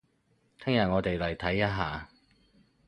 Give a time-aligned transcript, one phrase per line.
[0.63, 2.09] 聽日我哋嚟睇一下